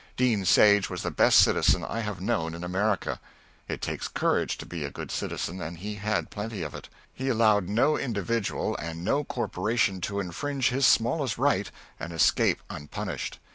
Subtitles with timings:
[0.17, 3.19] Dean Sage was the best citizen I have known in America.
[3.67, 6.89] It takes courage to be a good citizen, and he had plenty of it.
[7.13, 11.69] He allowed no individual and no corporation to infringe his smallest right
[11.99, 13.37] and escape unpunished.